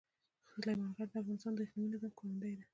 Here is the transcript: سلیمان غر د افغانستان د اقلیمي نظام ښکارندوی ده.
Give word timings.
سلیمان 0.53 0.91
غر 0.97 1.07
د 1.11 1.15
افغانستان 1.21 1.53
د 1.55 1.59
اقلیمي 1.65 1.87
نظام 1.93 2.11
ښکارندوی 2.13 2.53
ده. 2.57 2.65